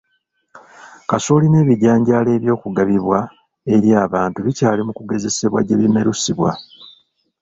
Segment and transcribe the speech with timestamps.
[1.09, 3.19] Kasooli n'ebijanjaalo eby'okugabibwa
[3.75, 6.51] eri abantu bikyali mu kugezesebwa gye bimerusibwa